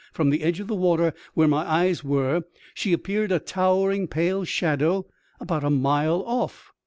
[0.13, 2.41] From the edge of the water, where my eyes were,
[2.73, 5.05] she appeared a towering pale shadow
[5.39, 6.69] about a mile oflF.